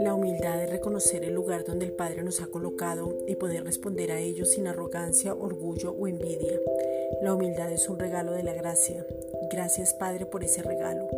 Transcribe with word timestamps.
La 0.00 0.14
humildad 0.14 0.62
es 0.64 0.70
reconocer 0.70 1.24
el 1.24 1.34
lugar 1.34 1.64
donde 1.64 1.84
el 1.86 1.92
Padre 1.92 2.24
nos 2.24 2.40
ha 2.40 2.48
colocado 2.48 3.16
y 3.28 3.36
poder 3.36 3.64
responder 3.64 4.10
a 4.10 4.18
ello 4.18 4.44
sin 4.44 4.66
arrogancia, 4.66 5.34
orgullo 5.34 5.92
o 5.92 6.08
envidia. 6.08 6.60
La 7.22 7.34
humildad 7.34 7.72
es 7.72 7.88
un 7.88 7.98
regalo 7.98 8.32
de 8.32 8.42
la 8.42 8.54
gracia. 8.54 9.06
Gracias 9.52 9.94
Padre 9.94 10.26
por 10.26 10.42
ese 10.42 10.62
regalo. 10.62 11.08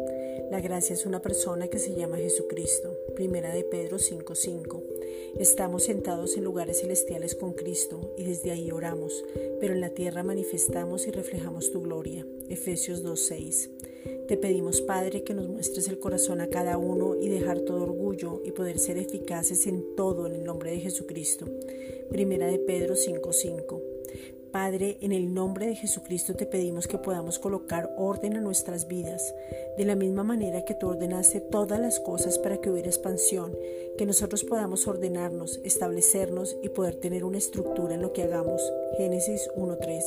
La 0.51 0.61
gracia 0.61 0.95
es 0.95 1.07
una 1.07 1.21
persona 1.21 1.69
que 1.69 1.79
se 1.79 1.95
llama 1.95 2.17
Jesucristo. 2.17 2.97
Primera 3.15 3.55
de 3.55 3.65
Pedro 3.65 3.99
5:5. 3.99 4.83
Estamos 5.39 5.85
sentados 5.85 6.37
en 6.37 6.45
lugares 6.45 6.81
celestiales 6.81 7.35
con 7.35 7.53
Cristo 7.53 8.15
y 8.17 8.25
desde 8.25 8.51
ahí 8.51 8.71
oramos, 8.71 9.25
pero 9.61 9.75
en 9.75 9.81
la 9.81 9.91
tierra 9.91 10.23
manifestamos 10.23 11.07
y 11.07 11.11
reflejamos 11.11 11.71
tu 11.71 11.83
gloria. 11.83 12.27
Efesios 12.49 13.03
2:6. 13.03 13.71
Te 14.29 14.37
pedimos, 14.37 14.81
Padre, 14.81 15.23
que 15.23 15.35
nos 15.35 15.49
muestres 15.49 15.89
el 15.89 15.99
corazón 15.99 16.41
a 16.41 16.49
cada 16.49 16.79
uno 16.79 17.15
y 17.15 17.29
dejar 17.29 17.61
todo 17.61 17.83
orgullo 17.83 18.43
y 18.45 18.53
poder 18.53 18.79
ser 18.79 18.99
eficaces 18.99 19.67
en 19.67 19.95
todo 19.97 20.27
en 20.27 20.35
el 20.35 20.45
nombre 20.45 20.71
de 20.71 20.81
Jesucristo. 20.81 21.47
Primera 22.11 22.47
de 22.47 22.59
Pedro 22.59 22.97
5:5. 22.97 23.94
Padre, 24.55 24.99
en 25.01 25.11
el 25.11 25.35
nombre 25.35 25.67
de 25.67 25.75
Jesucristo 25.75 26.35
te 26.35 26.47
pedimos 26.47 26.87
que 26.87 26.97
podamos 26.97 27.41
colocar 27.41 27.91
orden 27.97 28.37
a 28.37 28.41
nuestras 28.41 28.87
vidas, 28.87 29.35
de 29.77 29.85
la 29.85 29.97
misma 29.97 30.23
manera 30.23 30.65
que 30.65 30.75
tú 30.75 30.87
ordenaste 30.87 31.41
todas 31.41 31.81
las 31.81 31.99
cosas 31.99 32.39
para 32.39 32.59
que 32.59 32.71
hubiera 32.71 32.87
expansión, 32.87 33.53
que 33.99 34.07
nosotros 34.07 34.45
podamos 34.45 34.87
ordenarnos, 34.87 35.59
establecernos 35.65 36.57
y 36.63 36.69
poder 36.69 36.95
tener 36.95 37.25
una 37.25 37.39
estructura 37.39 37.97
en 37.97 38.03
lo 38.03 38.13
que 38.13 38.23
hagamos. 38.23 38.63
Génesis 38.97 39.51
1.3. 39.57 40.05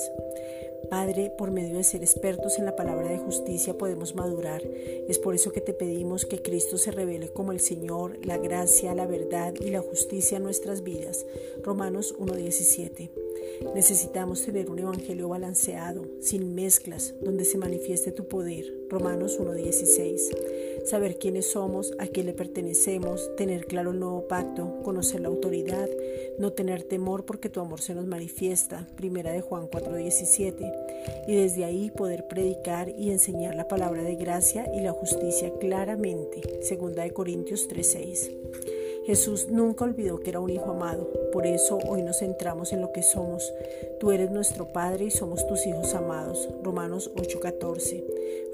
Padre, 0.90 1.30
por 1.38 1.52
medio 1.52 1.76
de 1.76 1.84
ser 1.84 2.02
expertos 2.02 2.58
en 2.58 2.64
la 2.64 2.78
palabra 2.78 3.10
de 3.10 3.18
justicia 3.18 3.78
podemos 3.78 4.16
madurar. 4.16 4.62
Es 4.64 5.20
por 5.20 5.36
eso 5.36 5.52
que 5.52 5.60
te 5.60 5.74
pedimos 5.74 6.26
que 6.26 6.42
Cristo 6.42 6.78
se 6.78 6.92
revele 6.92 7.34
como 7.34 7.52
el 7.52 7.60
Señor, 7.60 8.26
la 8.26 8.38
gracia, 8.38 8.96
la 8.96 9.08
verdad 9.08 9.56
y 9.60 9.72
la 9.72 9.82
justicia 9.82 10.38
en 10.38 10.44
nuestras 10.44 10.84
vidas. 10.84 11.26
Romanos 11.64 12.16
1.17. 12.18 13.27
Necesitamos 13.74 14.44
tener 14.44 14.70
un 14.70 14.80
evangelio 14.80 15.30
balanceado, 15.30 16.06
sin 16.20 16.56
mezclas, 16.56 17.14
donde 17.22 17.46
se 17.46 17.58
manifieste 17.58 18.12
tu 18.12 18.28
poder. 18.28 18.66
Romanos 18.90 19.40
1.16. 19.40 20.86
Saber 20.86 21.18
quiénes 21.18 21.52
somos, 21.52 21.94
a 22.00 22.08
quién 22.08 22.28
le 22.28 22.34
pertenecemos, 22.34 23.36
tener 23.36 23.66
claro 23.66 23.92
el 23.92 24.00
nuevo 24.00 24.28
pacto, 24.28 24.82
conocer 24.84 25.22
la 25.22 25.28
autoridad, 25.28 25.90
no 26.38 26.54
tener 26.54 26.84
temor 26.84 27.26
porque 27.26 27.50
tu 27.50 27.60
amor 27.60 27.82
se 27.82 27.94
nos 27.94 28.08
manifiesta. 28.08 28.88
Primera 28.96 29.32
de 29.32 29.42
Juan 29.42 29.70
4.17. 29.70 31.26
Y 31.28 31.36
desde 31.36 31.66
ahí 31.66 31.92
poder 31.92 32.28
predicar 32.28 32.90
y 32.90 33.12
enseñar 33.12 33.56
la 33.56 33.68
palabra 33.68 34.04
de 34.04 34.16
gracia 34.16 34.66
y 34.74 34.82
la 34.82 34.92
justicia 34.92 35.52
claramente. 35.60 36.42
Segunda 36.62 37.04
de 37.04 37.12
Corintios 37.12 37.68
3.6. 37.68 38.77
Jesús 39.08 39.48
nunca 39.50 39.86
olvidó 39.86 40.20
que 40.20 40.32
era 40.32 40.42
un 40.42 40.50
hijo 40.50 40.72
amado, 40.72 41.10
por 41.32 41.48
eso 41.48 41.80
hoy 41.88 42.02
nos 42.02 42.20
centramos 42.20 42.74
en 42.74 42.82
lo 42.82 42.92
que 42.92 43.02
somos. 43.02 43.54
Tú 44.02 44.12
eres 44.12 44.32
nuestro 44.32 44.74
Padre 44.74 45.06
y 45.06 45.12
somos 45.12 45.48
tus 45.48 45.66
hijos 45.66 45.94
amados. 45.94 46.50
Romanos 46.62 47.10
8:14. 47.16 48.04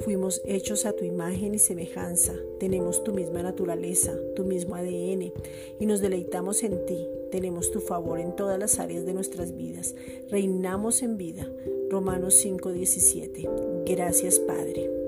Fuimos 0.02 0.44
hechos 0.46 0.86
a 0.86 0.94
tu 0.94 1.06
imagen 1.06 1.56
y 1.56 1.60
semejanza, 1.60 2.34
tenemos 2.60 3.04
tu 3.04 3.14
misma 3.14 3.42
naturaleza, 3.42 4.16
tu 4.36 4.44
mismo 4.44 4.76
ADN 4.76 5.34
y 5.80 5.86
nos 5.88 6.02
deleitamos 6.02 6.62
en 6.62 6.86
ti. 6.86 7.08
Tenemos 7.32 7.72
tu 7.72 7.80
favor 7.80 8.20
en 8.20 8.36
todas 8.36 8.60
las 8.60 8.78
áreas 8.78 9.08
de 9.08 9.16
nuestras 9.16 9.56
vidas. 9.56 9.96
Reinamos 10.30 11.02
en 11.02 11.18
vida. 11.18 11.52
Romanos 11.90 12.36
5:17. 12.36 13.50
Gracias 13.88 14.38
Padre. 14.38 15.03